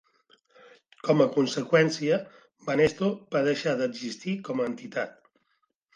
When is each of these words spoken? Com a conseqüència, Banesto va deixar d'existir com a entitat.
Com 1.07 1.19
a 1.25 1.27
conseqüència, 1.35 2.17
Banesto 2.71 3.11
va 3.37 3.45
deixar 3.51 3.77
d'existir 3.83 4.35
com 4.49 4.65
a 4.65 4.71
entitat. 4.71 5.19